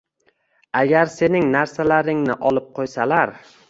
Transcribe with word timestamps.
Agar 0.79 1.13
sening 1.17 1.47
narsalaringni 1.59 2.41
olib 2.53 2.77
qo‘ysalar 2.81 3.41